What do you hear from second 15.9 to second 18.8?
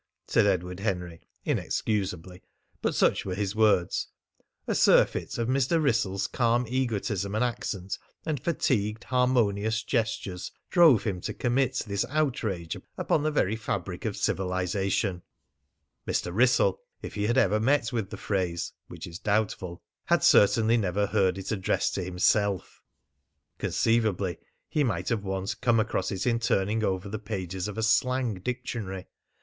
Mr. Wrissell, if he had ever met with the phrase,